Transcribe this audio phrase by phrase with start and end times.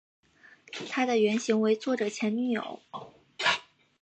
[0.89, 2.79] 她的原型为作者前女友。